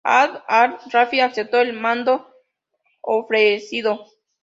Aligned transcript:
Abd 0.03 0.41
al-Latif 0.47 1.21
aceptó 1.21 1.59
el 1.59 1.73
mando 1.73 2.25
ofrecido. 3.01 4.07